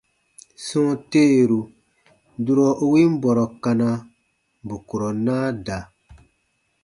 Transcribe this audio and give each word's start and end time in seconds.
Sɔ̃ɔ 0.65 0.91
teeru, 1.11 1.59
durɔ 2.45 2.67
u 2.83 2.85
win 2.93 3.11
bɔrɔ 3.21 3.45
kana, 3.63 3.89
bù 4.67 4.75
kurɔ 4.87 5.09
naa 5.25 5.47
da. 5.65 5.77